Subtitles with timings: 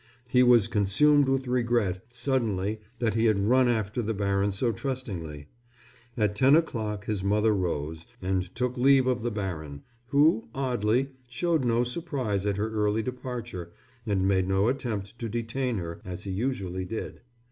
[0.27, 5.45] He was consumed with regret, suddenly, that he had run after the baron so trustingly.
[6.17, 11.63] At ten o'clock his mother rose, and took leave of the baron, who, oddly, showed
[11.63, 13.73] no surprise at her early departure
[14.07, 17.21] and made no attempt to detain her as he usually did.